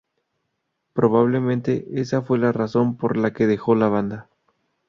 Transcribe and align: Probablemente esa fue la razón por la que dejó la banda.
Probablemente 0.93 1.85
esa 1.93 2.23
fue 2.23 2.39
la 2.39 2.51
razón 2.51 2.97
por 2.97 3.17
la 3.17 3.33
que 3.33 3.45
dejó 3.45 3.75
la 3.75 3.87
banda. 3.87 4.29